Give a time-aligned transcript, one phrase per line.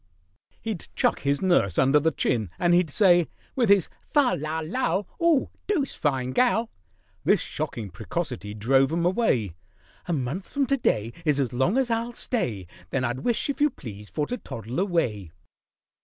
[0.63, 5.07] He'd chuck his nurse under the chin, and he'd say, With his "Fal, lal, lal"—
[5.21, 6.71] "'Oo doosed fine gal!"
[7.23, 9.53] This shocking precocity drove 'em away:
[10.07, 13.61] "A month from to day Is as long as I'll stay— Then I'd wish, if
[13.61, 15.33] you please, for to toddle away."